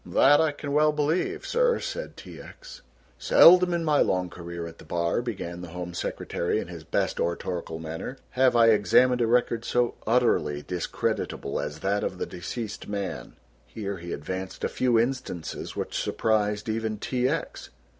[0.03, 2.41] "That I can well believe, sir," said T.
[2.41, 2.81] X.
[3.19, 7.19] "Seldom in my long career at the bar," began the Home Secretary in his best
[7.19, 12.87] oratorical manner, "have I examined a record so utterly discreditable as that of the deceased
[12.87, 13.35] man."
[13.67, 17.29] Here he advanced a few instances which surprised even T.
[17.29, 17.69] X.